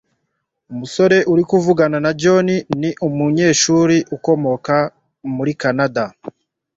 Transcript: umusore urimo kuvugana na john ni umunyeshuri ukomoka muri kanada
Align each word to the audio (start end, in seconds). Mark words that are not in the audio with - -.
umusore 0.71 1.17
urimo 1.31 1.49
kuvugana 1.51 1.97
na 2.05 2.11
john 2.21 2.47
ni 2.79 2.89
umunyeshuri 3.07 3.97
ukomoka 4.15 4.75
muri 5.35 5.51
kanada 5.61 6.03